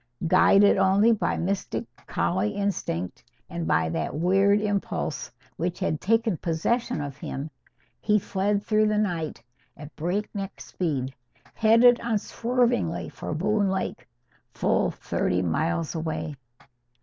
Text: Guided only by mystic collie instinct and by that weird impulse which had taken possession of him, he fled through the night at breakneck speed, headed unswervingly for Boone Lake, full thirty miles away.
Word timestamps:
Guided 0.25 0.77
only 0.77 1.11
by 1.11 1.37
mystic 1.37 1.85
collie 2.07 2.55
instinct 2.55 3.23
and 3.51 3.67
by 3.67 3.87
that 3.89 4.15
weird 4.15 4.59
impulse 4.59 5.29
which 5.57 5.77
had 5.79 6.01
taken 6.01 6.37
possession 6.37 7.01
of 7.01 7.17
him, 7.17 7.51
he 7.99 8.17
fled 8.17 8.63
through 8.65 8.87
the 8.87 8.97
night 8.97 9.43
at 9.77 9.95
breakneck 9.95 10.59
speed, 10.59 11.13
headed 11.53 11.99
unswervingly 12.01 13.09
for 13.09 13.35
Boone 13.35 13.69
Lake, 13.69 14.07
full 14.55 14.89
thirty 14.89 15.43
miles 15.43 15.93
away. 15.93 16.35